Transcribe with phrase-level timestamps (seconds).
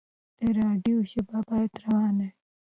[0.37, 2.35] د راډيو ژبه بايد روانه وي.